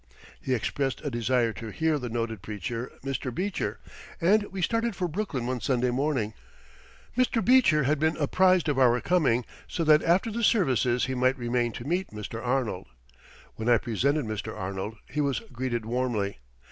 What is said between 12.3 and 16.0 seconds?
Arnold. When I presented Mr. Arnold he was greeted